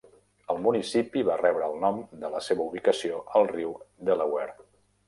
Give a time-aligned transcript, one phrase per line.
[0.53, 3.79] El municipi va rebre el nom de la seva ubicació al riu
[4.11, 4.61] Delaware.